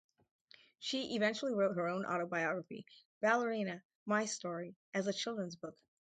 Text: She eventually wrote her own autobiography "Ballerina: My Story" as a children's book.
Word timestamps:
She 0.79 1.13
eventually 1.15 1.53
wrote 1.53 1.75
her 1.75 1.87
own 1.87 2.07
autobiography 2.07 2.87
"Ballerina: 3.21 3.83
My 4.07 4.25
Story" 4.25 4.75
as 4.95 5.05
a 5.05 5.13
children's 5.13 5.55
book. 5.57 5.77